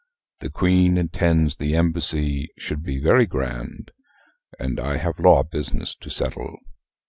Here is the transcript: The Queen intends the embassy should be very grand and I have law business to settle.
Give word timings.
The 0.39 0.49
Queen 0.49 0.97
intends 0.97 1.57
the 1.57 1.75
embassy 1.75 2.49
should 2.57 2.81
be 2.81 2.97
very 2.99 3.27
grand 3.27 3.91
and 4.57 4.79
I 4.79 4.97
have 4.97 5.19
law 5.19 5.43
business 5.43 5.93
to 5.97 6.09
settle. 6.09 6.57